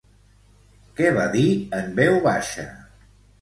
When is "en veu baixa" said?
1.81-2.67